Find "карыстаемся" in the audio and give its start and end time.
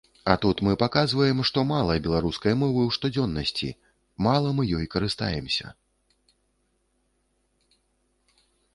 4.99-5.75